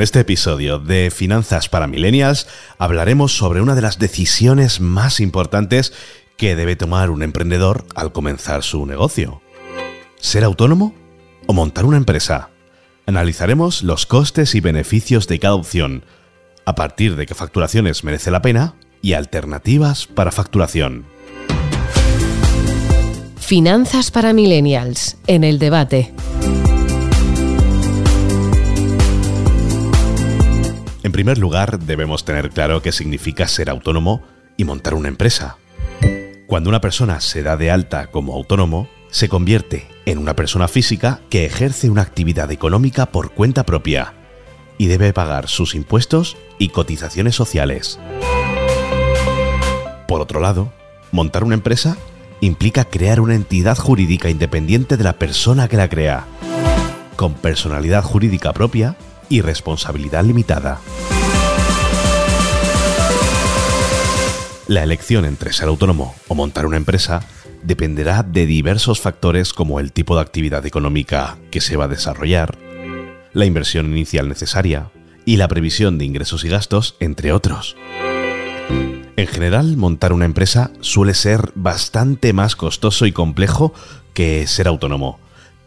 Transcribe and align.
este 0.00 0.20
episodio 0.20 0.78
de 0.78 1.10
Finanzas 1.10 1.70
para 1.70 1.86
Millennials 1.86 2.46
hablaremos 2.76 3.34
sobre 3.34 3.62
una 3.62 3.74
de 3.74 3.80
las 3.80 3.98
decisiones 3.98 4.80
más 4.80 5.20
importantes 5.20 5.94
que 6.36 6.54
debe 6.54 6.76
tomar 6.76 7.08
un 7.08 7.22
emprendedor 7.22 7.86
al 7.94 8.12
comenzar 8.12 8.62
su 8.62 8.84
negocio. 8.84 9.40
¿Ser 10.16 10.44
autónomo 10.44 10.94
o 11.46 11.54
montar 11.54 11.86
una 11.86 11.96
empresa? 11.96 12.50
Analizaremos 13.06 13.82
los 13.82 14.04
costes 14.04 14.54
y 14.54 14.60
beneficios 14.60 15.28
de 15.28 15.38
cada 15.38 15.54
opción, 15.54 16.04
a 16.66 16.74
partir 16.74 17.16
de 17.16 17.24
qué 17.24 17.34
facturaciones 17.34 18.04
merece 18.04 18.30
la 18.30 18.42
pena 18.42 18.74
y 19.00 19.14
alternativas 19.14 20.06
para 20.06 20.32
facturación. 20.32 21.15
Finanzas 23.46 24.10
para 24.10 24.32
Millennials, 24.32 25.18
en 25.28 25.44
el 25.44 25.60
debate. 25.60 26.12
En 31.04 31.12
primer 31.12 31.38
lugar, 31.38 31.78
debemos 31.78 32.24
tener 32.24 32.50
claro 32.50 32.82
qué 32.82 32.90
significa 32.90 33.46
ser 33.46 33.70
autónomo 33.70 34.24
y 34.56 34.64
montar 34.64 34.94
una 34.94 35.06
empresa. 35.06 35.58
Cuando 36.48 36.70
una 36.70 36.80
persona 36.80 37.20
se 37.20 37.44
da 37.44 37.56
de 37.56 37.70
alta 37.70 38.08
como 38.08 38.34
autónomo, 38.34 38.88
se 39.12 39.28
convierte 39.28 39.86
en 40.06 40.18
una 40.18 40.34
persona 40.34 40.66
física 40.66 41.20
que 41.30 41.46
ejerce 41.46 41.88
una 41.88 42.02
actividad 42.02 42.50
económica 42.50 43.06
por 43.06 43.30
cuenta 43.30 43.64
propia 43.64 44.14
y 44.76 44.86
debe 44.86 45.12
pagar 45.12 45.46
sus 45.46 45.76
impuestos 45.76 46.36
y 46.58 46.70
cotizaciones 46.70 47.36
sociales. 47.36 48.00
Por 50.08 50.20
otro 50.20 50.40
lado, 50.40 50.72
montar 51.12 51.44
una 51.44 51.54
empresa 51.54 51.96
implica 52.40 52.84
crear 52.84 53.20
una 53.20 53.34
entidad 53.34 53.76
jurídica 53.76 54.30
independiente 54.30 54.96
de 54.96 55.04
la 55.04 55.14
persona 55.14 55.68
que 55.68 55.76
la 55.76 55.88
crea, 55.88 56.26
con 57.16 57.34
personalidad 57.34 58.02
jurídica 58.02 58.52
propia 58.52 58.96
y 59.28 59.40
responsabilidad 59.40 60.24
limitada. 60.24 60.80
La 64.68 64.82
elección 64.82 65.24
entre 65.24 65.52
ser 65.52 65.68
autónomo 65.68 66.14
o 66.28 66.34
montar 66.34 66.66
una 66.66 66.76
empresa 66.76 67.22
dependerá 67.62 68.22
de 68.22 68.46
diversos 68.46 69.00
factores 69.00 69.52
como 69.52 69.80
el 69.80 69.92
tipo 69.92 70.16
de 70.16 70.22
actividad 70.22 70.66
económica 70.66 71.38
que 71.50 71.60
se 71.60 71.76
va 71.76 71.84
a 71.84 71.88
desarrollar, 71.88 72.58
la 73.32 73.44
inversión 73.44 73.86
inicial 73.86 74.28
necesaria 74.28 74.90
y 75.24 75.36
la 75.36 75.48
previsión 75.48 75.98
de 75.98 76.04
ingresos 76.04 76.44
y 76.44 76.48
gastos, 76.48 76.96
entre 77.00 77.32
otros. 77.32 77.76
En 79.16 79.26
general, 79.26 79.78
montar 79.78 80.12
una 80.12 80.26
empresa 80.26 80.70
suele 80.80 81.14
ser 81.14 81.50
bastante 81.54 82.34
más 82.34 82.54
costoso 82.54 83.06
y 83.06 83.12
complejo 83.12 83.72
que 84.12 84.46
ser 84.46 84.68
autónomo, 84.68 85.18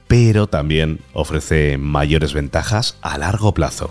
pero 0.08 0.46
también 0.46 1.00
ofrece 1.14 1.80
mayores 1.80 2.34
ventajas 2.34 3.00
a 3.02 3.18
largo 3.18 3.56
plazo. 3.56 3.90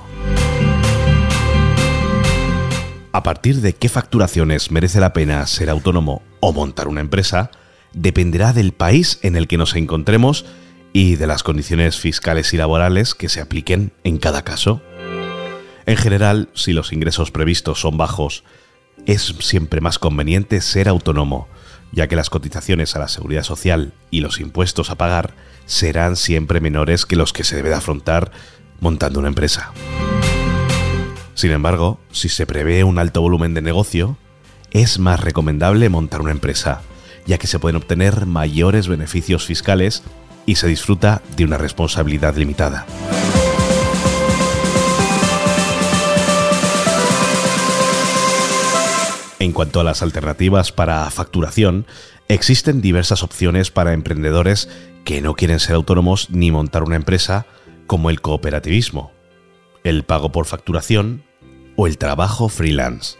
A 3.13 3.23
partir 3.25 3.61
de 3.61 3.73
qué 3.73 3.89
facturaciones 3.89 4.71
merece 4.71 5.01
la 5.01 5.13
pena 5.13 5.45
ser 5.49 5.71
autónomo 5.71 6.23
o 6.39 6.53
montar 6.53 6.87
una 6.87 7.01
empresa, 7.01 7.51
dependerá 7.93 8.53
del 8.53 8.71
país 8.71 9.19
en 9.23 9.35
el 9.35 9.49
que 9.49 9.59
nos 9.59 9.75
encontremos 9.75 10.45
y 10.93 11.17
de 11.17 11.27
las 11.27 11.43
condiciones 11.43 11.99
fiscales 11.99 12.55
y 12.55 12.59
laborales 12.59 13.17
que 13.17 13.29
se 13.29 13.41
apliquen 13.41 13.93
en 14.05 14.19
cada 14.19 14.43
caso. 14.43 14.83
En 15.85 15.97
general, 15.97 16.49
si 16.55 16.73
los 16.73 16.93
ingresos 16.93 17.33
previstos 17.33 17.81
son 17.81 17.97
bajos, 17.97 18.45
es 19.07 19.35
siempre 19.41 19.81
más 19.81 19.99
conveniente 19.99 20.61
ser 20.61 20.89
autónomo, 20.89 21.49
ya 21.93 22.07
que 22.09 22.17
las 22.17 22.31
cotizaciones 22.31 22.95
a 22.95 22.99
la 22.99 23.09
seguridad 23.09 23.43
social 23.43 23.93
y 24.11 24.21
los 24.21 24.41
impuestos 24.41 24.91
a 24.91 24.97
pagar 24.97 25.35
serán 25.67 26.17
siempre 26.17 26.61
menores 26.61 27.07
que 27.07 27.17
los 27.17 27.33
que 27.33 27.45
se 27.45 27.57
debe 27.57 27.71
de 27.71 27.77
afrontar 27.77 28.31
montando 28.81 29.19
una 29.19 29.29
empresa. 29.29 29.73
Sin 31.35 31.53
embargo, 31.53 32.01
si 32.11 32.29
se 32.29 32.47
prevé 32.47 32.85
un 32.85 32.99
alto 32.99 33.21
volumen 33.21 33.55
de 33.55 33.63
negocio, 33.63 34.17
es 34.71 34.99
más 34.99 35.21
recomendable 35.21 35.89
montar 35.89 36.21
una 36.21 36.33
empresa, 36.33 36.83
ya 37.27 37.39
que 37.39 37.47
se 37.47 37.59
pueden 37.59 37.77
obtener 37.77 38.27
mayores 38.27 38.89
beneficios 38.89 39.47
fiscales 39.47 40.03
y 40.47 40.57
se 40.57 40.67
disfruta 40.67 41.23
de 41.37 41.45
una 41.45 41.59
responsabilidad 41.59 42.37
limitada. 42.37 42.87
En 49.41 49.53
cuanto 49.53 49.79
a 49.79 49.85
las 49.85 50.03
alternativas 50.03 50.73
para 50.73 51.09
facturación, 51.11 51.87
existen 52.27 52.81
diversas 52.81 53.23
opciones 53.23 53.71
para 53.71 53.93
emprendedores 53.93 54.69
que 55.05 55.21
no 55.21 55.35
quieren 55.35 55.61
ser 55.61 55.77
autónomos 55.77 56.31
ni 56.31 56.51
montar 56.51 56.83
una 56.83 56.97
empresa, 56.97 57.47
como 57.87 58.11
el 58.11 58.21
cooperativismo, 58.21 59.13
el 59.85 60.03
pago 60.03 60.33
por 60.33 60.47
facturación 60.47 61.23
o 61.77 61.87
el 61.87 61.99
trabajo 61.99 62.49
freelance. 62.49 63.17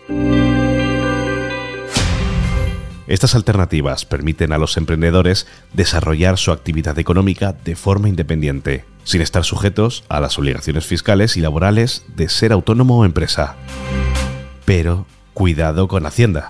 Estas 3.07 3.37
alternativas 3.37 4.05
permiten 4.05 4.53
a 4.53 4.59
los 4.59 4.77
emprendedores 4.77 5.47
desarrollar 5.73 6.37
su 6.37 6.51
actividad 6.51 6.99
económica 6.99 7.53
de 7.53 7.77
forma 7.77 8.09
independiente, 8.09 8.85
sin 9.05 9.23
estar 9.23 9.45
sujetos 9.45 10.05
a 10.09 10.21
las 10.21 10.37
obligaciones 10.37 10.85
fiscales 10.85 11.37
y 11.37 11.41
laborales 11.41 12.05
de 12.17 12.29
ser 12.29 12.53
autónomo 12.53 12.99
o 12.99 13.05
empresa. 13.07 13.57
Pero 14.67 15.07
cuidado 15.39 15.87
con 15.87 16.05
Hacienda. 16.05 16.49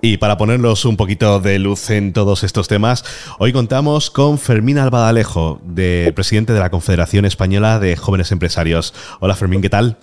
Y 0.00 0.18
para 0.18 0.36
ponernos 0.36 0.84
un 0.84 0.96
poquito 0.96 1.40
de 1.40 1.58
luz 1.58 1.90
en 1.90 2.12
todos 2.12 2.44
estos 2.44 2.68
temas, 2.68 3.04
hoy 3.40 3.52
contamos 3.52 4.12
con 4.12 4.38
Fermín 4.38 4.78
Albadalejo, 4.78 5.60
de, 5.64 6.12
presidente 6.14 6.52
de 6.52 6.60
la 6.60 6.70
Confederación 6.70 7.24
Española 7.24 7.80
de 7.80 7.96
Jóvenes 7.96 8.30
Empresarios. 8.30 8.94
Hola 9.18 9.34
Fermín, 9.34 9.60
¿qué 9.60 9.70
tal? 9.70 9.96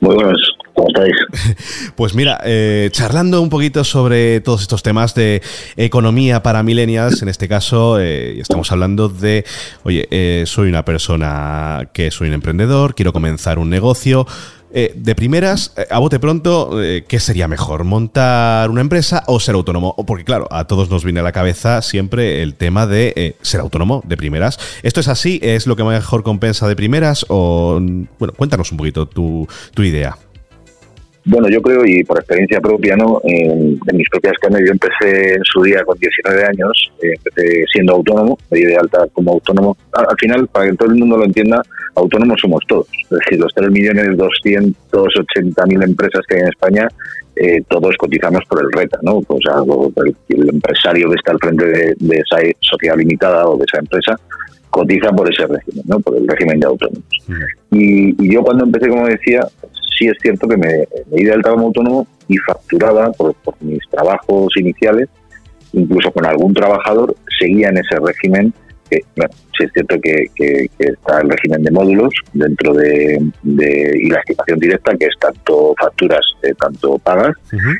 Muy 0.00 0.16
buenos. 0.16 0.58
¿Cómo 0.74 0.88
estáis? 0.88 1.14
Pues 1.96 2.14
mira, 2.14 2.40
eh, 2.44 2.88
charlando 2.92 3.42
un 3.42 3.50
poquito 3.50 3.84
sobre 3.84 4.40
todos 4.40 4.62
estos 4.62 4.82
temas 4.82 5.14
de 5.14 5.42
economía 5.76 6.42
para 6.42 6.62
millennials, 6.62 7.22
en 7.22 7.28
este 7.28 7.48
caso 7.48 8.00
eh, 8.00 8.40
estamos 8.40 8.72
hablando 8.72 9.08
de, 9.08 9.44
oye, 9.82 10.08
eh, 10.10 10.44
soy 10.46 10.68
una 10.68 10.84
persona 10.84 11.90
que 11.92 12.10
soy 12.10 12.28
un 12.28 12.34
emprendedor, 12.34 12.94
quiero 12.94 13.12
comenzar 13.12 13.58
un 13.58 13.68
negocio. 13.70 14.26
de 14.72 15.14
primeras, 15.16 15.74
a 15.90 15.98
bote 15.98 16.20
pronto, 16.20 16.78
¿qué 17.08 17.18
sería 17.18 17.48
mejor? 17.48 17.82
¿Montar 17.82 18.70
una 18.70 18.80
empresa 18.80 19.24
o 19.26 19.40
ser 19.40 19.56
autónomo? 19.56 19.96
Porque 20.06 20.24
claro, 20.24 20.46
a 20.52 20.68
todos 20.68 20.88
nos 20.88 21.02
viene 21.02 21.18
a 21.18 21.24
la 21.24 21.32
cabeza 21.32 21.82
siempre 21.82 22.40
el 22.40 22.54
tema 22.54 22.86
de 22.86 23.34
ser 23.42 23.60
autónomo 23.60 24.00
de 24.06 24.16
primeras. 24.16 24.58
¿Esto 24.84 25.00
es 25.00 25.08
así? 25.08 25.40
¿Es 25.42 25.66
lo 25.66 25.74
que 25.74 25.82
mejor 25.82 26.22
compensa 26.22 26.68
de 26.68 26.76
primeras? 26.76 27.26
O, 27.28 27.80
bueno, 28.20 28.32
cuéntanos 28.36 28.70
un 28.70 28.78
poquito 28.78 29.06
tu, 29.06 29.48
tu 29.74 29.82
idea. 29.82 30.16
Bueno, 31.24 31.48
yo 31.50 31.60
creo, 31.60 31.84
y 31.84 32.02
por 32.02 32.16
experiencia 32.18 32.58
propia, 32.60 32.96
¿no? 32.96 33.20
En, 33.24 33.78
mis 33.92 34.08
propias 34.08 34.32
carnes, 34.40 34.62
yo 34.64 34.72
empecé 34.72 35.34
en 35.34 35.44
su 35.44 35.62
día 35.62 35.84
con 35.84 35.98
19 35.98 36.44
años, 36.44 36.90
eh, 37.02 37.12
empecé 37.16 37.66
siendo 37.72 37.94
autónomo, 37.94 38.38
me 38.50 38.58
di 38.58 38.64
de 38.64 38.76
alta 38.76 39.06
como 39.12 39.32
autónomo. 39.32 39.76
Al, 39.92 40.16
final, 40.18 40.48
para 40.48 40.70
que 40.70 40.76
todo 40.76 40.88
el 40.90 40.96
mundo 40.96 41.18
lo 41.18 41.24
entienda, 41.24 41.62
autónomos 41.94 42.40
somos 42.40 42.64
todos. 42.66 42.88
Es 43.02 43.10
decir, 43.10 43.38
los 43.38 43.54
3.280.000 43.54 45.84
empresas 45.84 46.22
que 46.26 46.36
hay 46.36 46.42
en 46.42 46.48
España, 46.48 46.88
eh, 47.36 47.62
todos 47.68 47.94
cotizamos 47.98 48.42
por 48.48 48.62
el 48.62 48.72
RETA, 48.72 48.98
¿no? 49.02 49.20
O 49.26 49.38
sea, 49.42 49.56
el, 50.28 50.48
empresario 50.48 51.10
que 51.10 51.16
está 51.16 51.32
al 51.32 51.38
frente 51.38 51.66
de, 51.66 51.94
esa 52.12 52.38
sociedad 52.60 52.96
limitada 52.96 53.46
o 53.46 53.58
de 53.58 53.66
esa 53.68 53.78
empresa, 53.78 54.18
cotiza 54.70 55.10
por 55.10 55.30
ese 55.30 55.46
régimen, 55.46 55.84
¿no? 55.86 56.00
por 56.00 56.16
el 56.16 56.26
régimen 56.28 56.60
de 56.60 56.66
autónomos. 56.66 57.04
Y, 57.72 58.24
y, 58.24 58.32
yo 58.32 58.42
cuando 58.42 58.64
empecé, 58.64 58.88
como 58.88 59.06
decía, 59.06 59.46
sí 60.00 60.08
es 60.08 60.16
cierto 60.20 60.48
que 60.48 60.56
me, 60.56 60.88
me 61.10 61.16
di 61.18 61.24
de 61.24 61.32
alta 61.32 61.50
como 61.50 61.66
autónomo 61.66 62.06
y 62.26 62.36
facturaba 62.38 63.12
por, 63.12 63.34
mis 63.60 63.80
trabajos 63.90 64.48
iniciales, 64.56 65.08
incluso 65.72 66.10
con 66.10 66.24
algún 66.24 66.54
trabajador, 66.54 67.14
seguía 67.38 67.68
en 67.68 67.78
ese 67.78 67.96
régimen. 68.02 68.54
Que, 68.88 69.00
bueno, 69.14 69.32
sí 69.56 69.64
es 69.64 69.72
cierto 69.72 70.00
que, 70.00 70.70
está 70.78 71.20
el 71.20 71.30
régimen 71.30 71.62
de 71.62 71.70
módulos 71.70 72.12
dentro 72.32 72.72
de, 72.74 73.20
y 73.44 74.10
la 74.10 74.18
estimación 74.20 74.58
directa, 74.58 74.96
que 74.96 75.06
es 75.06 75.14
tanto 75.20 75.74
facturas, 75.78 76.24
eh, 76.42 76.54
tanto 76.58 76.98
pagas, 76.98 77.36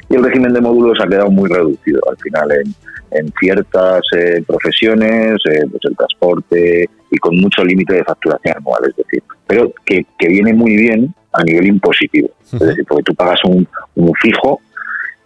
y 0.09 0.15
el 0.15 0.25
régimen 0.25 0.53
de 0.53 0.61
módulos 0.61 0.99
ha 1.03 1.09
quedado 1.09 1.31
muy 1.31 1.49
reducido 1.49 2.00
al 2.09 2.17
final 2.19 2.53
en, 2.53 2.75
en 3.19 3.33
ciertas 3.41 4.03
eh, 4.17 4.43
profesiones, 4.47 5.41
eh, 5.50 5.65
pues 5.71 5.83
el 5.83 5.97
transporte 5.97 6.89
y 7.11 7.17
con 7.19 7.37
mucho 7.41 7.65
límite 7.65 7.95
de 7.95 8.05
facturación 8.05 8.56
anual, 8.59 8.83
es 8.89 8.97
decir, 8.97 9.23
pero 9.49 9.73
que, 9.85 10.06
que 10.17 10.29
viene 10.29 10.53
muy 10.53 10.77
bien 10.77 11.12
a 11.32 11.43
nivel 11.44 11.67
impositivo. 11.67 12.31
Es 12.53 12.59
decir, 12.59 12.85
porque 12.87 13.05
tú 13.05 13.15
pagas 13.15 13.41
un, 13.44 13.67
fijo 14.21 14.61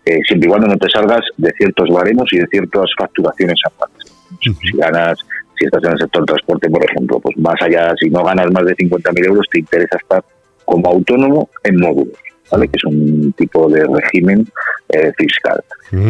eh, 0.05 0.21
siempre 0.27 0.49
y 0.49 0.51
cuando 0.51 0.69
no 0.69 0.77
te 0.77 0.89
salgas 0.91 1.23
de 1.37 1.51
ciertos 1.53 1.89
baremos 1.89 2.31
y 2.33 2.39
de 2.39 2.47
ciertas 2.49 2.91
facturaciones 2.99 3.59
anuales. 3.67 4.13
Si 4.41 4.77
ganas, 4.77 5.19
si 5.59 5.65
estás 5.65 5.83
en 5.85 5.93
el 5.93 5.99
sector 5.99 6.23
del 6.23 6.27
transporte, 6.27 6.69
por 6.69 6.85
ejemplo, 6.85 7.21
pues 7.21 7.37
más 7.39 7.61
allá, 7.63 7.95
si 7.99 8.11
no 8.11 8.23
ganas 8.25 8.51
más 8.51 8.65
de 8.65 8.77
50.000 8.77 9.27
euros, 9.27 9.47
te 9.51 9.61
interesa 9.61 9.97
estar 9.97 10.25
como 10.65 10.89
autónomo 10.89 11.49
en 11.63 11.81
módulos. 11.81 12.19
¿vale? 12.51 12.69
que 12.69 12.77
es 12.77 12.85
un 12.85 13.33
tipo 13.33 13.69
de 13.69 13.87
régimen 13.87 14.47
eh, 14.91 15.13
fiscal. 15.17 15.63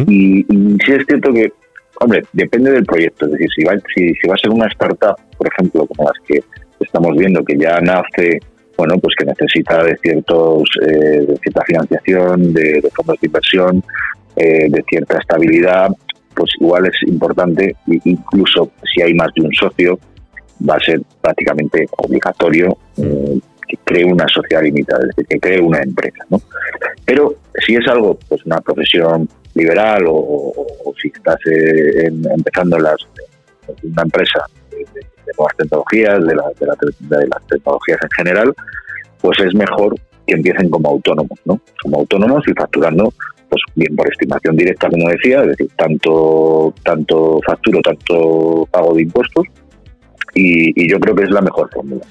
y, 0.07 0.39
y 0.41 0.77
sí 0.85 0.91
es 0.91 1.05
cierto 1.07 1.31
que, 1.33 1.51
hombre, 1.99 2.23
depende 2.33 2.71
del 2.71 2.85
proyecto. 2.85 3.25
Es 3.25 3.31
decir, 3.33 3.47
si 3.55 3.63
va, 3.63 3.73
si, 3.95 4.13
si 4.15 4.27
va 4.27 4.35
a 4.35 4.37
ser 4.37 4.51
una 4.51 4.67
startup, 4.67 5.15
por 5.37 5.47
ejemplo, 5.47 5.85
como 5.87 6.09
las 6.09 6.19
que 6.27 6.43
estamos 6.79 7.15
viendo, 7.17 7.43
que 7.43 7.57
ya 7.57 7.79
nace 7.79 8.39
bueno, 8.77 8.97
pues 8.99 9.13
que 9.17 9.25
necesita 9.25 9.83
de 9.83 9.97
ciertos 9.97 10.63
eh, 10.81 11.25
de 11.27 11.37
cierta 11.41 11.61
financiación, 11.65 12.53
de, 12.53 12.81
fondos 12.93 13.19
de 13.21 13.27
inversión, 13.27 13.83
eh, 14.35 14.67
de 14.69 14.83
cierta 14.89 15.17
estabilidad, 15.19 15.89
pues 16.35 16.51
igual 16.59 16.85
es 16.87 16.95
importante, 17.07 17.75
incluso 17.87 18.71
si 18.93 19.01
hay 19.01 19.13
más 19.13 19.29
de 19.35 19.43
un 19.43 19.53
socio, 19.53 19.97
va 20.67 20.75
a 20.75 20.79
ser 20.79 21.01
prácticamente 21.21 21.87
obligatorio 21.97 22.77
eh, 22.97 23.39
que 23.67 23.77
cree 23.83 24.05
una 24.05 24.27
sociedad 24.27 24.61
limitada, 24.61 25.01
es 25.01 25.15
decir, 25.15 25.27
que 25.27 25.39
cree 25.39 25.61
una 25.61 25.81
empresa. 25.81 26.25
¿no? 26.29 26.41
Pero 27.05 27.35
si 27.65 27.75
es 27.75 27.87
algo, 27.87 28.19
pues 28.27 28.45
una 28.45 28.59
profesión 28.59 29.29
liberal 29.53 30.03
o, 30.07 30.53
si 31.01 31.07
estás 31.07 31.37
empezando 31.45 32.77
las, 32.77 32.97
una 33.83 34.03
empresa 34.03 34.45
nuevas 35.37 35.55
tecnologías, 35.57 36.19
de, 36.19 36.33
de, 36.33 37.27
las 37.27 37.47
tecnologías 37.47 37.99
en 38.01 38.09
general, 38.17 38.53
pues 39.21 39.39
es 39.39 39.53
mejor 39.55 39.95
que 40.27 40.35
empiecen 40.35 40.69
como 40.69 40.89
autónomos, 40.89 41.39
¿no? 41.45 41.59
Como 41.81 41.97
autónomos 41.97 42.43
y 42.47 42.53
facturando, 42.53 43.13
pues 43.49 43.61
bien 43.75 43.95
por 43.95 44.11
estimación 44.11 44.55
directa, 44.55 44.89
como 44.89 45.09
decía, 45.09 45.41
es 45.41 45.49
decir, 45.49 45.69
tanto, 45.77 46.73
tanto 46.83 47.39
facturo, 47.45 47.81
tanto 47.81 48.67
pago 48.71 48.93
de 48.93 49.03
impuestos, 49.03 49.45
y, 50.33 50.89
yo 50.89 50.99
creo 50.99 51.15
que 51.15 51.23
es 51.23 51.31
la 51.31 51.41
mejor 51.41 51.69
fórmula. 51.71 52.01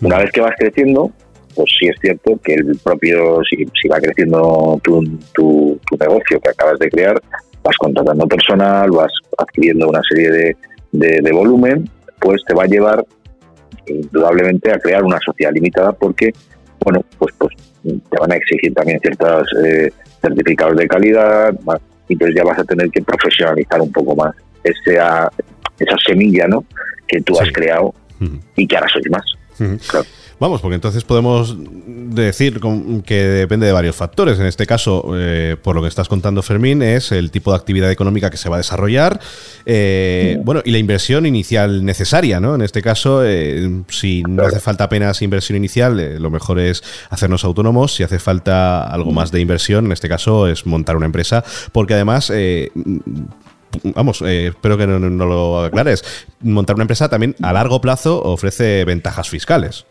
Una 0.00 0.18
vez 0.18 0.30
que 0.30 0.40
vas 0.40 0.54
creciendo, 0.56 1.10
pues 1.54 1.70
sí 1.78 1.88
es 1.88 1.96
cierto 2.00 2.38
que 2.44 2.54
el 2.54 2.78
propio, 2.82 3.40
si, 3.48 3.88
va 3.88 3.98
creciendo 3.98 4.78
tu, 4.84 5.02
tu, 5.34 5.80
negocio 5.98 6.38
que 6.40 6.50
acabas 6.50 6.78
de 6.78 6.90
crear, 6.90 7.20
vas 7.64 7.76
contratando 7.78 8.26
personal, 8.28 8.90
vas 8.90 9.12
adquiriendo 9.38 9.88
una 9.88 10.00
serie 10.08 10.30
de, 10.30 10.56
de 10.92 11.32
volumen 11.32 11.90
pues 12.26 12.42
te 12.44 12.54
va 12.54 12.64
a 12.64 12.66
llevar 12.66 13.06
indudablemente 13.86 14.72
a 14.72 14.80
crear 14.80 15.04
una 15.04 15.18
sociedad 15.24 15.52
limitada 15.52 15.92
porque, 15.92 16.32
bueno, 16.84 17.04
pues, 17.18 17.32
pues 17.38 17.54
te 17.84 18.18
van 18.18 18.32
a 18.32 18.34
exigir 18.34 18.74
también 18.74 18.98
ciertos 18.98 19.48
eh, 19.64 19.92
certificados 20.20 20.76
de 20.76 20.88
calidad, 20.88 21.54
y 22.08 22.14
entonces 22.14 22.36
ya 22.36 22.42
vas 22.42 22.58
a 22.58 22.64
tener 22.64 22.90
que 22.90 23.00
profesionalizar 23.00 23.80
un 23.80 23.92
poco 23.92 24.16
más 24.16 24.34
esa, 24.64 25.30
esa 25.78 25.96
semilla 26.04 26.48
¿no? 26.48 26.64
que 27.06 27.20
tú 27.20 27.38
has 27.38 27.48
creado 27.52 27.94
y 28.56 28.66
que 28.66 28.76
ahora 28.76 28.88
sois 28.88 29.08
más. 29.08 30.04
Vamos, 30.38 30.60
porque 30.60 30.74
entonces 30.74 31.02
podemos 31.02 31.56
decir 31.58 32.60
que 33.06 33.24
depende 33.24 33.66
de 33.66 33.72
varios 33.72 33.96
factores. 33.96 34.38
En 34.38 34.44
este 34.44 34.66
caso, 34.66 35.12
eh, 35.14 35.56
por 35.62 35.74
lo 35.74 35.80
que 35.80 35.88
estás 35.88 36.08
contando, 36.08 36.42
Fermín, 36.42 36.82
es 36.82 37.10
el 37.10 37.30
tipo 37.30 37.52
de 37.52 37.56
actividad 37.56 37.90
económica 37.90 38.28
que 38.28 38.36
se 38.36 38.50
va 38.50 38.56
a 38.56 38.58
desarrollar, 38.58 39.18
eh, 39.64 40.38
bueno, 40.44 40.60
y 40.62 40.72
la 40.72 40.78
inversión 40.78 41.24
inicial 41.24 41.86
necesaria, 41.86 42.38
¿no? 42.38 42.54
En 42.54 42.60
este 42.60 42.82
caso, 42.82 43.24
eh, 43.24 43.82
si 43.88 44.24
no 44.24 44.44
hace 44.44 44.60
falta 44.60 44.84
apenas 44.84 45.22
inversión 45.22 45.56
inicial, 45.56 46.20
lo 46.20 46.30
mejor 46.30 46.58
es 46.58 46.82
hacernos 47.08 47.42
autónomos. 47.44 47.94
Si 47.94 48.02
hace 48.02 48.18
falta 48.18 48.82
algo 48.82 49.12
más 49.12 49.30
de 49.30 49.40
inversión, 49.40 49.86
en 49.86 49.92
este 49.92 50.08
caso 50.08 50.48
es 50.48 50.66
montar 50.66 50.96
una 50.96 51.06
empresa, 51.06 51.44
porque 51.72 51.94
además 51.94 52.30
vamos, 53.94 54.20
espero 54.20 54.76
que 54.76 54.86
no, 54.86 54.98
no, 54.98 55.24
lo 55.26 55.64
aclares, 55.64 56.04
montar 56.42 56.76
una 56.76 56.82
empresa 56.82 57.08
también 57.08 57.34
a 57.40 57.54
largo 57.54 57.80
plazo 57.80 58.22
ofrece 58.22 58.84
ventajas 58.84 59.30
fiscales. 59.30 59.86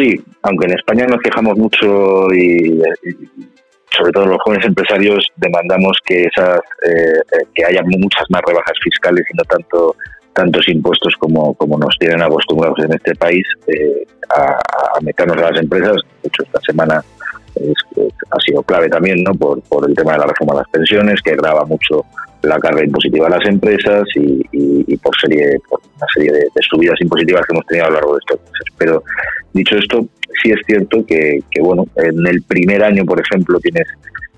Sí, 0.00 0.18
aunque 0.42 0.66
en 0.66 0.78
España 0.78 1.06
nos 1.06 1.20
quejamos 1.20 1.58
mucho 1.58 2.32
y, 2.32 2.80
sobre 3.94 4.12
todo 4.12 4.24
los 4.24 4.38
jóvenes 4.42 4.64
empresarios 4.64 5.26
demandamos 5.36 5.98
que 6.06 6.24
esas 6.24 6.58
eh, 6.86 7.20
que 7.54 7.64
haya 7.66 7.82
muchas 7.82 8.24
más 8.30 8.40
rebajas 8.46 8.78
fiscales 8.82 9.26
y 9.30 9.36
no 9.36 9.44
tanto 9.44 9.96
tantos 10.32 10.66
impuestos 10.68 11.12
como, 11.18 11.54
nos 11.78 11.98
tienen 11.98 12.22
acostumbrados 12.22 12.78
en 12.84 12.94
este 12.94 13.14
país 13.16 13.44
eh, 13.66 14.06
a, 14.34 14.52
a, 14.96 15.00
meternos 15.02 15.36
a 15.36 15.50
las 15.50 15.60
empresas. 15.60 15.96
De 16.22 16.28
hecho, 16.28 16.44
esta 16.44 16.60
semana 16.60 17.04
ha 18.30 18.40
sido 18.40 18.62
clave 18.62 18.88
también 18.88 19.22
¿no? 19.22 19.34
por, 19.34 19.60
por 19.62 19.88
el 19.88 19.94
tema 19.94 20.12
de 20.12 20.18
la 20.18 20.26
reforma 20.26 20.54
de 20.54 20.60
las 20.60 20.70
pensiones, 20.70 21.20
que 21.22 21.36
grava 21.36 21.64
mucho 21.64 22.06
la 22.42 22.58
carga 22.58 22.84
impositiva 22.84 23.26
a 23.26 23.30
las 23.30 23.46
empresas 23.46 24.04
y, 24.14 24.96
por 24.98 25.14
serie 25.20 25.58
por 25.68 25.80
una 25.96 26.06
serie 26.14 26.32
de, 26.32 26.48
subidas 26.68 27.00
impositivas 27.00 27.44
que 27.46 27.54
hemos 27.54 27.66
tenido 27.66 27.86
a 27.86 27.88
lo 27.90 27.94
largo 27.94 28.12
de 28.14 28.18
estos 28.20 28.40
meses. 28.40 28.74
Pero 28.78 29.02
dicho 29.52 29.76
esto, 29.76 30.06
sí 30.42 30.50
es 30.50 30.60
cierto 30.66 31.04
que, 31.06 31.40
bueno, 31.60 31.86
en 31.96 32.26
el 32.26 32.42
primer 32.42 32.82
año, 32.82 33.04
por 33.04 33.20
ejemplo, 33.20 33.58
tienes 33.60 33.86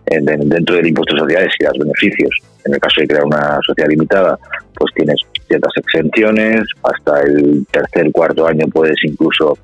dentro 0.06 0.76
del 0.76 0.88
impuesto 0.88 1.14
de 1.14 1.20
sociedades 1.20 1.52
y 1.58 1.64
los 1.64 1.78
beneficios. 1.78 2.30
En 2.64 2.74
el 2.74 2.80
caso 2.80 3.00
de 3.00 3.06
crear 3.06 3.24
una 3.24 3.58
sociedad 3.64 3.88
limitada, 3.88 4.38
pues 4.74 4.92
tienes 4.94 5.16
ciertas 5.46 5.72
exenciones. 5.76 6.62
Hasta 6.82 7.22
el 7.22 7.66
tercer, 7.70 8.10
cuarto 8.12 8.46
año 8.46 8.66
puedes 8.68 8.96
incluso 9.04 9.58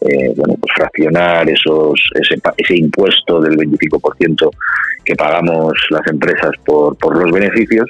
eh, 0.00 0.32
bueno, 0.36 0.54
pues 0.60 0.72
fraccionar 0.74 1.48
esos, 1.50 2.00
ese, 2.14 2.40
ese 2.56 2.76
impuesto 2.78 3.40
del 3.40 3.56
25% 3.56 4.50
que 5.04 5.14
pagamos 5.14 5.72
las 5.90 6.06
empresas 6.06 6.52
por, 6.64 6.96
por 6.96 7.22
los 7.22 7.30
beneficios 7.32 7.86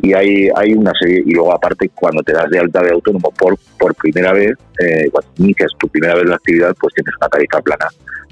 y 0.00 0.12
hay, 0.12 0.48
hay 0.54 0.74
una 0.74 0.92
serie, 0.98 1.22
y 1.24 1.32
luego 1.32 1.52
aparte 1.52 1.90
cuando 1.94 2.22
te 2.22 2.32
das 2.32 2.48
de 2.50 2.58
alta 2.58 2.82
de 2.82 2.92
autónomo 2.92 3.30
por, 3.30 3.56
por 3.78 3.94
primera 3.94 4.32
vez, 4.32 4.52
eh, 4.78 5.08
cuando 5.10 5.30
inicias 5.38 5.70
tu 5.78 5.88
primera 5.88 6.14
vez 6.14 6.26
la 6.26 6.36
actividad, 6.36 6.74
pues 6.78 6.94
tienes 6.94 7.14
una 7.20 7.28
tarifa 7.28 7.60
plana 7.60 7.86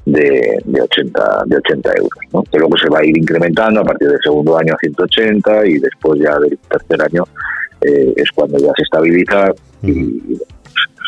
de, 0.05 0.58
de, 0.64 0.82
80, 0.82 1.44
de 1.46 1.56
80 1.56 1.90
euros, 1.96 2.19
¿no? 2.32 2.43
que 2.43 2.58
luego 2.58 2.76
se 2.76 2.88
va 2.90 2.99
a 2.99 3.05
ir 3.05 3.16
incrementando 3.16 3.81
a 3.81 3.84
partir 3.84 4.08
del 4.08 4.20
segundo 4.22 4.58
año 4.58 4.75
a 4.75 4.78
180 4.78 5.66
y 5.66 5.78
después 5.78 6.20
ya 6.20 6.38
del 6.38 6.58
tercer 6.69 7.02
año 7.02 7.25
eh, 7.81 8.12
es 8.17 8.31
cuando 8.34 8.58
ya 8.58 8.72
se 8.76 8.82
estabiliza 8.82 9.52
y, 9.82 10.38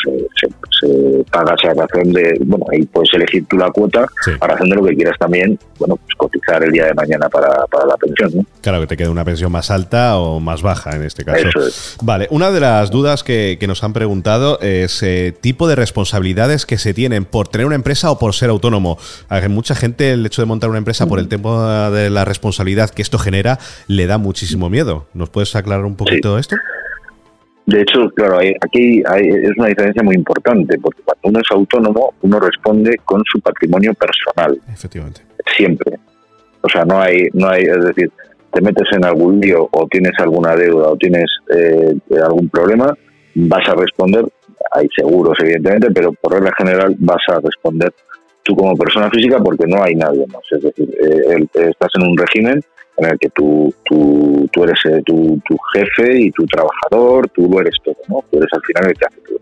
se, 0.04 0.48
se, 0.80 1.24
paga 1.30 1.54
esa 1.54 1.74
razón 1.74 2.12
de, 2.12 2.38
bueno, 2.44 2.64
ahí 2.72 2.84
puedes 2.86 3.12
elegir 3.14 3.44
tú 3.48 3.56
la 3.56 3.70
cuota 3.70 4.06
a 4.40 4.46
razón 4.46 4.68
de 4.68 4.76
lo 4.76 4.84
que 4.84 4.94
quieras 4.94 5.16
también, 5.18 5.58
bueno, 5.78 5.96
pues 5.96 6.14
cotizar 6.16 6.62
el 6.62 6.70
día 6.70 6.86
de 6.86 6.94
mañana 6.94 7.28
para, 7.28 7.48
la 7.48 7.96
pensión. 7.96 8.30
¿no? 8.34 8.46
Claro, 8.60 8.80
que 8.80 8.86
te 8.86 8.96
quede 8.96 9.08
una 9.08 9.24
pensión 9.24 9.50
más 9.50 9.70
alta 9.70 10.18
o 10.18 10.40
más 10.40 10.62
baja 10.62 10.96
en 10.96 11.02
este 11.02 11.24
caso. 11.24 11.48
Vale, 12.02 12.28
una 12.30 12.50
de 12.50 12.60
las 12.60 12.90
dudas 12.90 13.22
que, 13.22 13.58
nos 13.66 13.82
han 13.82 13.92
preguntado 13.92 14.60
es 14.60 15.02
eh, 15.02 15.34
tipo 15.40 15.66
de 15.66 15.74
responsabilidades 15.74 16.66
que 16.66 16.78
se 16.78 16.94
tienen 16.94 17.24
por 17.24 17.48
tener 17.48 17.66
una 17.66 17.74
empresa 17.74 18.12
o 18.12 18.18
por 18.20 18.32
ser 18.32 18.48
autónomo. 18.48 18.96
A 19.28 19.40
mucha 19.48 19.74
gente 19.74 20.12
el 20.12 20.24
hecho 20.24 20.40
de 20.40 20.46
montar 20.46 20.70
una 20.70 20.78
empresa 20.78 21.06
por 21.06 21.18
el 21.18 21.26
tema 21.26 21.90
de 21.90 22.10
la 22.10 22.24
responsabilidad 22.24 22.90
que 22.90 23.02
esto 23.02 23.18
genera 23.18 23.58
le 23.88 24.06
da 24.06 24.18
muchísimo 24.18 24.70
miedo. 24.70 25.06
¿Nos 25.14 25.30
puedes 25.30 25.56
aclarar 25.56 25.85
un 25.85 25.96
poquito 25.96 26.38
esto? 26.38 26.54
De 27.66 27.82
hecho, 27.82 28.08
claro, 28.11 28.38
aquí 28.38 29.00
es 29.00 29.58
una 29.58 29.66
diferencia 29.66 30.02
muy 30.02 30.14
importante, 30.14 30.78
porque 30.78 31.02
cuando 31.02 31.28
uno 31.28 31.40
es 31.40 31.50
autónomo, 31.50 32.14
uno 32.23 32.38
responde 32.38 32.96
con 33.04 33.23
su 33.30 33.40
patrimonio 33.40 33.92
personal. 33.94 34.56
Efectivamente. 34.73 35.23
Siempre. 35.56 35.99
O 36.61 36.68
sea, 36.68 36.85
no 36.85 37.00
hay, 37.00 37.28
no 37.32 37.49
hay, 37.49 37.64
es 37.64 37.85
decir, 37.85 38.11
te 38.52 38.61
metes 38.61 38.88
en 38.92 39.04
algún 39.04 39.40
lío 39.40 39.68
o 39.70 39.87
tienes 39.88 40.12
alguna 40.18 40.54
deuda 40.54 40.90
o 40.90 40.96
tienes 40.96 41.28
eh, 41.50 41.94
algún 42.25 42.49
problema, 42.49 42.96
vas 43.35 43.68
a 43.68 43.75
responder, 43.75 44.25
hay 44.73 44.88
seguros 44.96 45.37
evidentemente, 45.40 45.90
pero 45.90 46.12
por 46.12 46.35
regla 46.35 46.52
general 46.56 46.94
vas 46.99 47.23
a 47.28 47.40
responder 47.40 47.92
tú 48.44 48.54
como 48.54 48.76
persona 48.76 49.11
física 49.11 49.38
porque 49.38 49.66
no 49.66 49.82
hay 49.82 49.94
nadie 49.96 50.25
más. 50.28 50.42
Es 50.50 50.62
decir, 50.62 50.88
eh, 51.02 51.46
estás 51.68 51.90
en 51.96 52.08
un 52.08 52.16
régimen 52.16 52.61
en 52.99 53.11
el 53.11 53.19
que 53.19 53.29
tú, 53.31 53.75
tú, 53.85 54.49
tú 54.53 54.65
eres 54.65 54.79
eh, 54.87 55.03
tu, 55.05 55.41
tu, 55.47 55.57
jefe 55.75 56.19
y 56.19 56.31
tu 56.31 56.47
trabajador, 56.47 57.29
tú 57.31 57.49
lo 57.49 57.61
eres 57.61 57.75
todo, 57.85 57.97
¿no? 58.09 58.25
Tú 58.31 58.38
eres 58.38 58.49
al 58.53 58.62
final 58.62 58.87
el 58.88 58.95
que 58.97 59.05
hace 59.05 59.21
todo. 59.26 59.38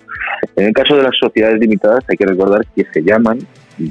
En 0.56 0.66
el 0.66 0.72
caso 0.72 0.96
de 0.96 1.02
las 1.04 1.16
sociedades 1.18 1.60
limitadas 1.60 2.04
hay 2.08 2.16
que 2.16 2.26
recordar 2.26 2.66
que 2.74 2.84
se 2.92 3.02
llaman, 3.02 3.38
eh, 3.78 3.90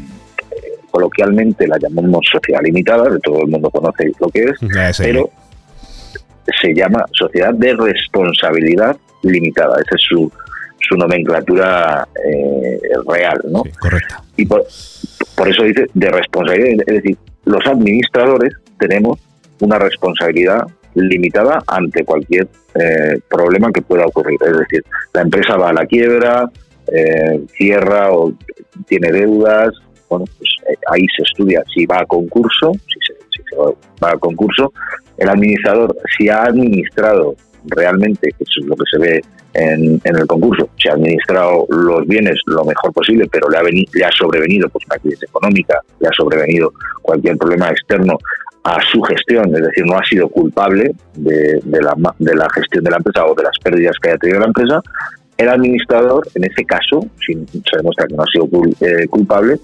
coloquialmente 0.92 1.68
la 1.68 1.78
llamamos 1.78 2.26
sociedad 2.32 2.62
limitada, 2.62 3.10
de 3.10 3.20
todo 3.20 3.42
el 3.42 3.48
mundo 3.48 3.70
conoce 3.70 4.12
lo 4.20 4.28
que 4.30 4.44
es, 4.44 4.60
pero 4.98 5.30
se 6.62 6.74
llama 6.74 7.06
sociedad 7.14 7.54
de 7.54 7.74
responsabilidad 7.74 8.98
limitada, 9.22 9.76
esa 9.76 9.96
es 9.96 10.02
su, 10.02 10.32
su 10.88 10.98
nomenclatura 10.98 12.06
eh, 12.26 12.80
real, 13.08 13.40
¿no? 13.50 13.64
correcto. 13.80 14.16
Y 14.36 14.46
por, 14.46 14.66
por 15.36 15.50
eso 15.50 15.64
dice 15.64 15.88
de 15.94 16.10
responsabilidad, 16.10 16.84
es 16.86 16.96
decir, 16.96 17.18
los 17.46 17.66
administradores 17.66 18.54
tenemos 18.78 19.20
una 19.64 19.80
responsabilidad 19.80 20.68
limitada 20.96 21.64
ante 21.68 22.04
cualquier 22.04 22.48
eh, 22.76 23.20
problema 23.30 23.72
que 23.72 23.82
pueda 23.82 24.06
ocurrir. 24.06 24.38
Es 24.46 24.58
decir, 24.58 24.84
la 25.14 25.22
empresa 25.22 25.56
va 25.58 25.70
a 25.70 25.74
la 25.74 25.86
quiebra, 25.86 26.50
eh, 26.88 27.42
cierra 27.58 28.12
o 28.12 28.34
tiene 28.88 29.12
deudas. 29.12 29.72
Bueno, 30.10 30.26
pues 30.38 30.50
eh, 30.70 30.78
ahí 30.92 31.06
se 31.16 31.24
estudia 31.24 31.64
si 31.74 31.86
va 31.86 32.00
a 32.00 32.06
concurso, 32.06 32.74
si 32.88 33.00
se, 33.08 33.56
va, 34.02 34.12
a 34.12 34.18
concurso. 34.18 34.74
El 35.18 35.30
administrador, 35.30 35.96
si 36.18 36.30
ha 36.30 36.44
administrado 36.44 37.36
realmente, 37.66 38.30
que 38.38 38.44
es 38.44 38.66
lo 38.66 38.76
que 38.76 38.84
se 38.92 39.00
ve 39.00 39.22
en, 39.54 40.02
el 40.04 40.28
concurso, 40.28 40.70
se 40.78 40.90
ha 40.90 40.94
administrado 40.94 41.66
los 41.70 42.06
bienes 42.06 42.36
lo 42.48 42.66
mejor 42.66 42.92
posible, 42.92 43.28
pero 43.32 43.48
le 43.50 43.58
ha, 43.58 43.64
venido, 43.64 43.90
le 43.94 44.06
ha 44.06 44.12
sobrevenido 44.12 44.68
pues, 44.70 44.86
una 44.90 45.00
crisis 45.00 45.24
económica, 45.24 45.80
le 46.00 46.08
ha 46.08 46.12
sobrevenido 46.12 46.74
cualquier 47.02 47.38
problema 47.38 47.70
externo 47.70 48.18
a 48.64 48.80
su 48.92 49.02
gestión, 49.02 49.54
es 49.56 49.62
decir, 49.62 49.86
no 49.86 49.98
ha 49.98 50.06
sido 50.06 50.30
culpable 50.30 50.92
de, 51.16 51.62
la, 51.66 51.94
de 52.20 52.36
la 52.36 52.48
gestión 52.50 52.84
de 52.84 52.92
la 52.92 52.98
empresa 52.98 53.26
o 53.26 53.36
de 53.36 53.44
las 53.44 53.58
pérdidas 53.62 53.96
que 54.02 54.10
haya 54.10 54.18
tenido 54.18 54.40
la 54.40 54.48
empresa, 54.48 54.82
el 55.38 55.50
administrador, 55.50 56.28
en 56.36 56.46
ese 56.46 56.64
caso, 56.64 57.06
si 57.26 57.34
se 57.34 57.78
demuestra 57.78 58.08
que 58.08 58.16
no 58.16 58.24
ha 58.24 58.28
sido 58.28 58.48
eh, 58.82 59.08
culpable, 59.08 59.60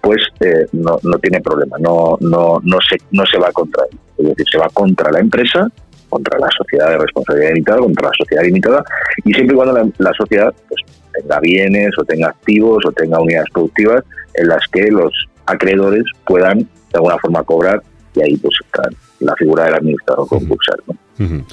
pues 0.00 0.20
eh, 0.40 0.66
no, 0.72 0.98
no, 1.02 1.18
tiene 1.18 1.40
problema, 1.40 1.76
no, 1.78 2.16
no, 2.20 2.60
no, 2.64 2.78
se, 2.88 2.96
no 3.12 3.24
se 3.26 3.38
va 3.38 3.52
contra 3.52 3.84
él. 3.90 3.98
Es 4.18 4.26
decir, 4.30 4.46
se 4.52 4.58
va 4.58 4.68
contra 4.72 5.12
la 5.12 5.20
empresa, 5.20 5.68
contra 6.08 6.38
la 6.38 6.48
sociedad 6.50 6.90
de 6.90 6.98
responsabilidad 6.98 7.52
limitada, 7.52 7.78
contra 7.78 8.08
la 8.08 8.14
sociedad 8.18 8.42
limitada, 8.42 8.84
y 9.24 9.32
siempre 9.32 9.54
y 9.54 9.56
cuando 9.56 9.90
la, 9.98 10.12
sociedad 10.14 10.52
pues, 10.68 10.82
tenga 11.12 11.40
bienes 11.40 11.90
o 11.98 12.04
tenga 12.04 12.28
activos 12.28 12.84
o 12.86 12.92
tenga 12.92 13.20
unidades 13.20 13.48
productivas 13.52 14.02
en 14.34 14.48
las 14.48 14.66
que 14.72 14.90
los 14.90 15.12
acreedores 15.46 16.04
puedan 16.26 16.58
de 16.58 16.94
alguna 16.94 17.18
forma 17.18 17.42
cobrar 17.44 17.82
y 18.14 18.22
ahí 18.22 18.36
pues 18.36 18.54
está 18.64 18.88
la 19.20 19.34
figura 19.36 19.64
del 19.64 19.74
administrador 19.74 20.28
concursal. 20.28 20.82
¿no? 20.86 21.44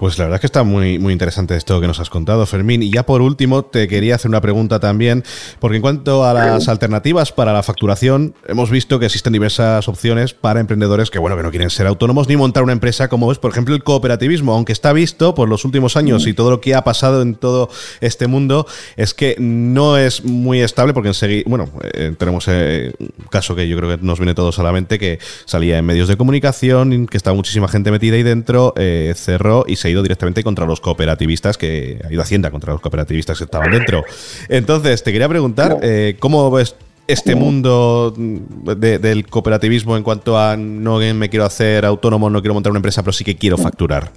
Pues 0.00 0.16
la 0.16 0.24
verdad 0.24 0.36
es 0.36 0.40
que 0.40 0.46
está 0.46 0.62
muy, 0.62 0.98
muy 0.98 1.12
interesante 1.12 1.54
esto 1.54 1.78
que 1.78 1.86
nos 1.86 2.00
has 2.00 2.08
contado, 2.08 2.46
Fermín. 2.46 2.82
Y 2.82 2.90
ya 2.90 3.04
por 3.04 3.20
último, 3.20 3.66
te 3.66 3.86
quería 3.86 4.14
hacer 4.14 4.30
una 4.30 4.40
pregunta 4.40 4.80
también, 4.80 5.24
porque 5.58 5.76
en 5.76 5.82
cuanto 5.82 6.24
a 6.24 6.32
las 6.32 6.68
alternativas 6.68 7.32
para 7.32 7.52
la 7.52 7.62
facturación, 7.62 8.34
hemos 8.46 8.70
visto 8.70 8.98
que 8.98 9.04
existen 9.04 9.34
diversas 9.34 9.88
opciones 9.88 10.32
para 10.32 10.58
emprendedores 10.58 11.10
que, 11.10 11.18
bueno, 11.18 11.36
que 11.36 11.42
no 11.42 11.50
quieren 11.50 11.68
ser 11.68 11.86
autónomos 11.86 12.28
ni 12.28 12.36
montar 12.38 12.62
una 12.62 12.72
empresa, 12.72 13.08
como 13.08 13.30
es, 13.30 13.36
por 13.36 13.50
ejemplo, 13.50 13.74
el 13.74 13.84
cooperativismo, 13.84 14.54
aunque 14.54 14.72
está 14.72 14.94
visto 14.94 15.34
por 15.34 15.50
los 15.50 15.66
últimos 15.66 15.98
años 15.98 16.26
y 16.26 16.32
todo 16.32 16.50
lo 16.50 16.62
que 16.62 16.74
ha 16.74 16.82
pasado 16.82 17.20
en 17.20 17.34
todo 17.34 17.68
este 18.00 18.26
mundo, 18.26 18.66
es 18.96 19.12
que 19.12 19.36
no 19.38 19.98
es 19.98 20.24
muy 20.24 20.62
estable, 20.62 20.94
porque 20.94 21.08
enseguida, 21.08 21.42
bueno, 21.46 21.68
eh, 21.92 22.14
tenemos 22.16 22.46
eh, 22.48 22.94
un 22.98 23.26
caso 23.28 23.54
que 23.54 23.68
yo 23.68 23.76
creo 23.76 23.98
que 23.98 24.02
nos 24.02 24.18
viene 24.18 24.34
todos 24.34 24.58
a 24.60 24.62
la 24.62 24.72
mente, 24.72 24.98
que 24.98 25.18
salía 25.44 25.76
en 25.76 25.84
medios 25.84 26.08
de 26.08 26.16
comunicación, 26.16 27.06
que 27.06 27.18
estaba 27.18 27.36
muchísima 27.36 27.68
gente 27.68 27.90
metida 27.90 28.16
ahí 28.16 28.22
dentro, 28.22 28.72
eh, 28.78 29.12
cerró 29.14 29.66
y 29.68 29.76
se 29.76 29.89
ido 29.90 30.02
directamente 30.02 30.42
contra 30.42 30.66
los 30.66 30.80
cooperativistas, 30.80 31.58
que 31.58 32.00
ha 32.04 32.12
ido 32.12 32.22
Hacienda 32.22 32.50
contra 32.50 32.72
los 32.72 32.80
cooperativistas 32.80 33.38
que 33.38 33.44
estaban 33.44 33.70
dentro. 33.70 34.04
Entonces, 34.48 35.02
te 35.02 35.12
quería 35.12 35.28
preguntar, 35.28 35.78
eh, 35.82 36.16
¿cómo 36.18 36.50
ves 36.50 36.76
este 37.06 37.34
mundo 37.34 38.14
del 38.16 39.26
cooperativismo 39.26 39.96
en 39.96 40.02
cuanto 40.02 40.38
a 40.38 40.56
no 40.56 40.98
me 41.14 41.28
quiero 41.28 41.44
hacer 41.44 41.84
autónomo, 41.84 42.30
no 42.30 42.40
quiero 42.40 42.54
montar 42.54 42.70
una 42.70 42.78
empresa, 42.78 43.02
pero 43.02 43.12
sí 43.12 43.24
que 43.24 43.36
quiero 43.36 43.56
facturar? 43.56 44.10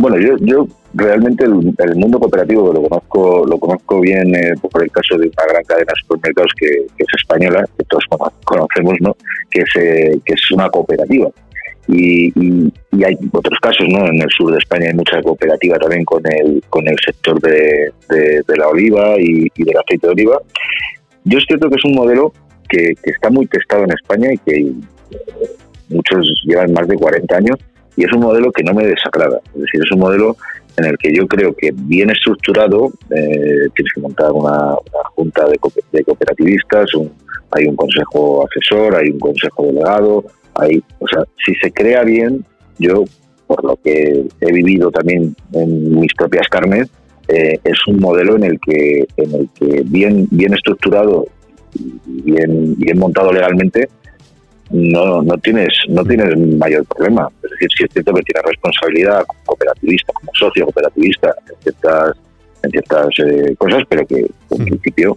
Bueno, 0.00 0.18
yo, 0.18 0.34
yo 0.40 0.66
realmente 0.94 1.44
el, 1.44 1.96
mundo 1.96 2.18
cooperativo 2.18 2.72
lo 2.72 2.82
conozco 2.82 3.44
lo 3.46 3.58
conozco 3.58 4.00
bien 4.00 4.34
eh, 4.34 4.54
por 4.70 4.82
el 4.82 4.90
caso 4.90 5.18
de 5.18 5.26
una 5.26 5.52
gran 5.52 5.62
cadena 5.64 5.92
de 5.94 6.00
supermercados 6.00 6.52
que, 6.58 6.86
es 6.96 7.06
española, 7.18 7.68
que 7.76 7.84
todos 7.84 8.04
conocemos, 8.44 8.94
¿no? 9.00 9.14
que 9.50 9.60
es, 9.60 9.76
eh, 9.76 10.20
que 10.24 10.32
es 10.32 10.50
una 10.52 10.70
cooperativa. 10.70 11.28
Y, 11.88 12.32
hay 13.04 13.16
otros 13.32 13.58
casos, 13.60 13.86
¿no? 13.88 14.06
En 14.06 14.20
el 14.20 14.28
sur 14.36 14.50
de 14.50 14.58
España 14.58 14.88
hay 14.88 14.94
mucha 14.94 15.22
cooperativa 15.22 15.78
también 15.78 16.04
con 16.04 16.22
el, 16.26 16.62
con 16.68 16.86
el 16.88 16.96
sector 17.04 17.40
de, 17.40 17.92
la 18.56 18.68
oliva 18.68 19.14
y, 19.18 19.48
del 19.56 19.76
aceite 19.76 20.06
de 20.06 20.12
oliva. 20.12 20.38
Yo 21.24 21.38
es 21.38 21.44
cierto 21.46 21.68
que 21.68 21.76
es 21.76 21.84
un 21.84 21.94
modelo 21.94 22.32
que, 22.68 22.94
está 23.04 23.30
muy 23.30 23.46
testado 23.46 23.84
en 23.84 23.92
España 23.92 24.32
y 24.32 24.38
que 24.38 24.72
muchos 25.88 26.42
llevan 26.44 26.72
más 26.72 26.88
de 26.88 26.96
40 26.96 27.36
años 27.36 27.56
y 27.96 28.04
es 28.04 28.12
un 28.12 28.20
modelo 28.20 28.50
que 28.50 28.64
no 28.64 28.74
me 28.74 28.86
desagrada. 28.86 29.40
Es 29.54 29.60
decir, 29.60 29.82
es 29.84 29.92
un 29.92 30.00
modelo 30.00 30.36
en 30.76 30.86
el 30.86 30.98
que 30.98 31.12
yo 31.14 31.26
creo 31.26 31.54
que 31.54 31.70
bien 31.74 32.10
estructurado, 32.10 32.90
eh, 33.10 33.68
tienes 33.74 33.92
que 33.94 34.00
montar 34.00 34.32
una, 34.32 34.76
junta 35.14 35.46
de, 35.46 35.58
cooperativistas, 36.04 36.90
hay 37.52 37.66
un 37.66 37.76
consejo 37.76 38.46
asesor, 38.48 38.96
hay 38.96 39.10
un 39.10 39.18
consejo 39.18 39.66
delegado, 39.66 40.24
Ahí, 40.54 40.82
o 40.98 41.06
sea, 41.06 41.24
si 41.44 41.54
se 41.54 41.70
crea 41.70 42.02
bien, 42.02 42.44
yo, 42.80 43.04
por 43.46 43.64
lo 43.64 43.76
que 43.76 44.26
he 44.40 44.52
vivido 44.52 44.90
también 44.90 45.34
en 45.52 46.00
mis 46.00 46.12
propias 46.14 46.48
carnes, 46.48 46.88
eh, 47.28 47.58
es 47.62 47.78
un 47.86 48.00
modelo 48.00 48.36
en 48.36 48.44
el 48.44 48.60
que, 48.60 49.06
en 49.16 49.34
el 49.34 49.48
que 49.54 49.82
bien, 49.84 50.26
bien 50.30 50.54
estructurado 50.54 51.26
y 51.74 52.22
bien, 52.22 52.74
bien 52.76 52.98
montado 52.98 53.32
legalmente, 53.32 53.88
no, 54.70 55.22
no 55.22 55.36
tienes 55.38 55.68
no 55.88 56.04
tienes 56.04 56.36
mayor 56.36 56.84
problema. 56.86 57.28
Es 57.42 57.50
decir, 57.50 57.68
si 57.76 57.84
es 57.84 57.90
cierto 57.92 58.14
que 58.14 58.22
tienes 58.22 58.44
responsabilidad 58.44 59.24
como 59.26 59.40
cooperativista, 59.44 60.12
como 60.12 60.30
socio 60.34 60.64
cooperativista 60.64 61.34
en 61.48 61.62
ciertas, 61.62 62.16
en 62.62 62.70
ciertas 62.70 63.08
eh, 63.18 63.54
cosas, 63.56 63.82
pero 63.88 64.06
que 64.06 64.26
en 64.50 64.64
principio 64.64 65.16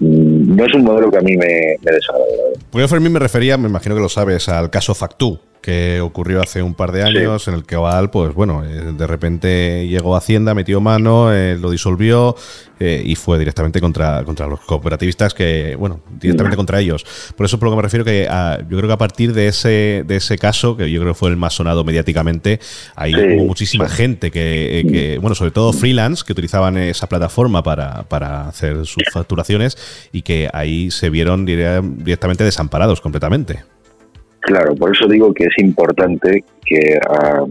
Mm, 0.00 0.56
no 0.56 0.64
es 0.64 0.74
un 0.74 0.84
modelo 0.84 1.10
que 1.10 1.18
a 1.18 1.20
mí 1.20 1.36
me, 1.36 1.76
me 1.82 1.92
desagrada. 1.92 2.26
Pues 2.70 2.82
yo, 2.82 2.88
Fermín, 2.88 3.12
me 3.12 3.18
refería, 3.18 3.56
me 3.56 3.68
imagino 3.68 3.94
que 3.94 4.00
lo 4.00 4.08
sabes, 4.08 4.48
al 4.48 4.70
caso 4.70 4.94
Factú, 4.94 5.40
que 5.60 6.00
ocurrió 6.00 6.40
hace 6.40 6.62
un 6.62 6.74
par 6.74 6.92
de 6.92 7.02
años, 7.02 7.48
en 7.48 7.54
el 7.54 7.64
que 7.64 7.76
Oval, 7.76 8.10
pues 8.10 8.34
bueno, 8.34 8.64
eh, 8.64 8.92
de 8.96 9.06
repente 9.06 9.86
llegó 9.88 10.14
a 10.14 10.18
Hacienda, 10.18 10.54
metió 10.54 10.80
mano, 10.80 11.32
eh, 11.32 11.56
lo 11.58 11.70
disolvió 11.70 12.36
eh, 12.78 13.02
y 13.04 13.16
fue 13.16 13.38
directamente 13.38 13.80
contra, 13.80 14.24
contra 14.24 14.46
los 14.46 14.60
cooperativistas, 14.60 15.34
que, 15.34 15.76
bueno, 15.76 16.00
directamente 16.20 16.56
contra 16.56 16.80
ellos. 16.80 17.04
Por 17.36 17.44
eso 17.44 17.58
por 17.58 17.66
lo 17.66 17.72
que 17.72 17.76
me 17.76 17.82
refiero 17.82 18.04
que 18.04 18.28
yo 18.68 18.76
creo 18.76 18.86
que 18.86 18.92
a 18.92 18.98
partir 18.98 19.32
de 19.32 19.48
ese, 19.48 20.04
de 20.06 20.16
ese 20.16 20.38
caso, 20.38 20.76
que 20.76 20.90
yo 20.90 21.00
creo 21.00 21.12
que 21.12 21.18
fue 21.18 21.30
el 21.30 21.36
más 21.36 21.54
sonado 21.54 21.82
mediáticamente, 21.82 22.60
hay 22.94 23.36
muchísima 23.36 23.88
gente 23.88 24.30
que, 24.30 24.86
que, 24.90 25.18
bueno, 25.18 25.34
sobre 25.34 25.50
todo 25.50 25.72
freelance, 25.72 26.24
que 26.24 26.32
utilizaban 26.32 26.76
esa 26.76 27.08
plataforma 27.08 27.62
para, 27.62 28.04
para 28.04 28.48
hacer 28.48 28.86
sus 28.86 29.02
facturaciones 29.12 29.76
y 30.12 30.22
que 30.22 30.48
ahí 30.52 30.90
se 30.90 31.10
vieron 31.10 31.44
directamente 31.44 32.44
desamparados 32.44 33.00
completamente. 33.00 33.64
Claro, 34.40 34.74
por 34.74 34.94
eso 34.94 35.06
digo 35.08 35.32
que 35.34 35.44
es 35.44 35.58
importante 35.58 36.44
que 36.64 36.98
ah, 37.08 37.44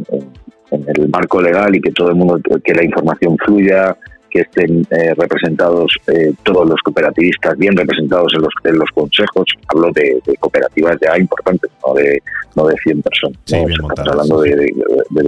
en 0.72 0.86
el 0.96 1.10
marco 1.10 1.42
legal 1.42 1.76
y 1.76 1.82
que 1.82 1.92
todo 1.92 2.10
el 2.10 2.16
mundo, 2.16 2.40
que 2.64 2.74
la 2.74 2.84
información 2.84 3.38
fluya, 3.38 3.96
que 4.30 4.42
estén 4.42 4.86
eh, 4.92 5.14
representados 5.16 5.98
eh, 6.08 6.34
todos 6.44 6.68
los 6.68 6.82
cooperativistas 6.82 7.58
bien 7.58 7.76
representados 7.76 8.34
en 8.36 8.42
los, 8.42 8.54
en 8.64 8.78
los 8.78 8.90
consejos. 8.92 9.46
Hablo 9.68 9.92
de, 9.94 10.22
cooperativas 10.40 10.98
ya 11.02 11.18
importantes, 11.18 11.72
no 11.86 11.94
de, 11.94 12.22
no 12.56 12.68
de 12.68 12.76
100 12.84 13.02
personas. 13.02 13.40
Estamos 13.46 14.00
hablando 14.00 14.42
de, 14.42 14.74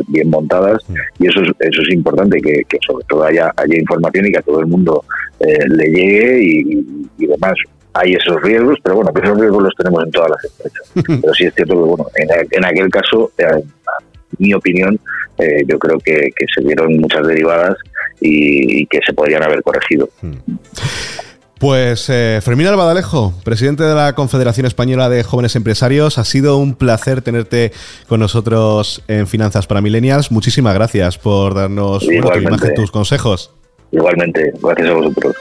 bien 0.08 0.30
montadas 0.30 0.84
y 1.18 1.28
eso 1.28 1.42
es, 1.42 1.50
eso 1.60 1.82
es 1.82 1.94
importante, 1.94 2.42
que, 2.42 2.66
sobre 2.86 3.06
todo 3.06 3.24
haya, 3.24 3.54
haya 3.56 3.80
información 3.80 4.26
y 4.26 4.32
que 4.32 4.40
a 4.40 4.42
todo 4.42 4.60
el 4.60 4.68
mundo 4.68 5.04
eh, 5.40 5.68
le 5.68 5.86
llegue 5.86 6.44
y, 6.44 7.08
y 7.18 7.28
demás 7.28 7.54
hay 8.00 8.14
esos 8.14 8.42
riesgos, 8.42 8.78
pero 8.82 8.96
bueno, 8.96 9.12
esos 9.22 9.38
riesgos 9.38 9.64
los 9.64 9.76
tenemos 9.76 10.04
en 10.04 10.12
todas 10.12 10.32
las 10.32 10.46
empresas. 10.46 10.92
Pero 11.22 11.34
sí 11.34 11.46
es 11.46 11.54
cierto 11.54 11.74
que, 11.74 11.82
bueno, 11.82 12.06
en, 12.16 12.66
aquel 12.66 12.90
caso, 12.90 13.32
eh, 13.38 13.44
en 13.52 13.64
mi 14.38 14.54
opinión, 14.54 15.00
eh, 15.38 15.64
yo 15.68 15.78
creo 15.78 15.98
que, 16.00 16.30
se 16.54 16.62
dieron 16.62 16.98
muchas 16.98 17.26
derivadas 17.28 17.78
y, 18.22 18.86
que 18.88 19.00
se 19.06 19.14
podrían 19.14 19.44
haber 19.44 19.62
corregido. 19.64 20.10
Hmm. 20.22 20.34
Pues 21.60 22.10
eh, 22.10 22.40
Fermín 22.42 22.68
Albadalejo, 22.68 23.34
presidente 23.44 23.84
de 23.84 23.94
la 23.94 24.16
Confederación 24.16 24.66
Española 24.66 25.10
de 25.10 25.26
Jóvenes 25.26 25.58
Empresarios, 25.58 26.18
ha 26.18 26.24
sido 26.24 26.56
un 26.56 26.74
placer 26.74 27.22
tenerte 27.22 27.74
con 28.08 28.22
nosotros 28.22 29.04
en 29.10 29.28
Finanzas 29.28 29.68
para 29.68 29.82
Millennials. 29.82 30.32
Muchísimas 30.32 30.74
gracias 30.74 31.18
por 31.18 31.56
darnos 31.56 32.06
bueno, 32.06 32.30
tu 32.30 32.40
imagen, 32.40 32.76
tus 32.76 32.92
consejos. 32.92 33.54
Igualmente, 33.92 34.54
gracias 34.62 34.90
a 34.90 34.94
vosotros. 34.94 35.36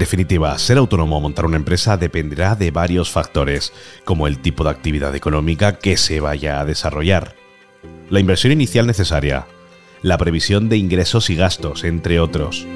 Definitiva, 0.00 0.58
ser 0.58 0.78
autónomo 0.78 1.18
o 1.18 1.20
montar 1.20 1.44
una 1.44 1.58
empresa 1.58 1.98
dependerá 1.98 2.56
de 2.56 2.70
varios 2.70 3.10
factores, 3.10 3.72
como 4.04 4.26
el 4.26 4.38
tipo 4.38 4.64
de 4.64 4.70
actividad 4.70 5.14
económica 5.14 5.78
que 5.78 5.98
se 5.98 6.20
vaya 6.20 6.58
a 6.58 6.64
desarrollar, 6.64 7.36
la 8.08 8.18
inversión 8.18 8.50
inicial 8.52 8.86
necesaria, 8.86 9.46
la 10.00 10.16
previsión 10.16 10.70
de 10.70 10.78
ingresos 10.78 11.28
y 11.28 11.36
gastos, 11.36 11.84
entre 11.84 12.18
otros. 12.18 12.66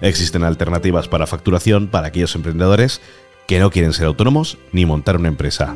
Existen 0.00 0.44
alternativas 0.44 1.08
para 1.08 1.26
facturación 1.26 1.88
para 1.88 2.06
aquellos 2.06 2.36
emprendedores 2.36 3.00
que 3.48 3.58
no 3.58 3.72
quieren 3.72 3.92
ser 3.92 4.06
autónomos 4.06 4.56
ni 4.70 4.86
montar 4.86 5.16
una 5.16 5.28
empresa. 5.28 5.74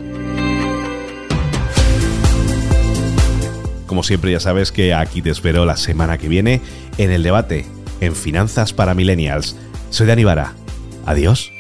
Como 3.86 4.04
siempre 4.04 4.30
ya 4.30 4.40
sabes 4.40 4.70
que 4.70 4.94
aquí 4.94 5.20
te 5.20 5.30
espero 5.30 5.64
la 5.66 5.76
semana 5.76 6.16
que 6.16 6.28
viene 6.28 6.60
en 6.96 7.10
el 7.10 7.24
debate 7.24 7.66
en 8.00 8.14
Finanzas 8.14 8.72
para 8.72 8.94
Millennials. 8.94 9.56
Soy 9.90 10.06
Dani. 10.06 10.24
Adiós. 11.06 11.53